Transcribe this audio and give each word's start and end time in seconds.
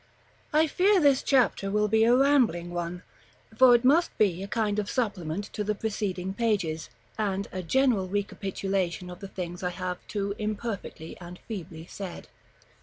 I 0.51 0.65
fear 0.65 0.99
this 0.99 1.21
chapter 1.21 1.69
will 1.69 1.87
be 1.87 2.05
a 2.05 2.15
rambling 2.17 2.71
one, 2.71 3.03
for 3.55 3.75
it 3.75 3.85
must 3.85 4.17
be 4.17 4.41
a 4.41 4.47
kind 4.47 4.79
of 4.79 4.89
supplement 4.89 5.43
to 5.53 5.63
the 5.63 5.75
preceding 5.75 6.33
pages, 6.33 6.89
and 7.19 7.47
a 7.51 7.61
general 7.61 8.07
recapitulation 8.07 9.11
of 9.11 9.19
the 9.19 9.27
things 9.27 9.61
I 9.61 9.69
have 9.69 9.99
too 10.07 10.33
imperfectly 10.39 11.17
and 11.21 11.37
feebly 11.47 11.85
said. 11.85 12.29